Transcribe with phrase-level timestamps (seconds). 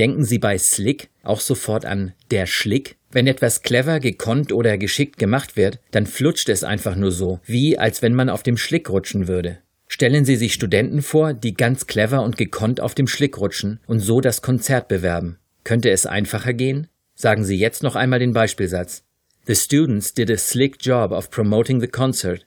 [0.00, 2.96] Denken Sie bei Slick auch sofort an der Schlick?
[3.10, 7.78] Wenn etwas clever, gekonnt oder geschickt gemacht wird, dann flutscht es einfach nur so, wie
[7.78, 9.58] als wenn man auf dem Schlick rutschen würde.
[9.88, 14.00] Stellen Sie sich Studenten vor, die ganz clever und gekonnt auf dem Schlick rutschen und
[14.00, 15.38] so das Konzert bewerben.
[15.64, 16.86] Könnte es einfacher gehen?
[17.14, 19.04] Sagen Sie jetzt noch einmal den Beispielsatz.
[19.44, 22.46] The students did a slick job of promoting the concert.